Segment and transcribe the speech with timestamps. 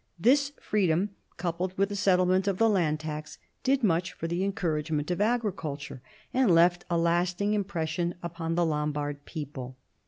[0.19, 4.43] This free dom, coupled with the settlement of the land tax, did much for the
[4.43, 6.01] encouragement of agriculture,
[6.33, 9.77] and left a lasting impression upon the Lombard people.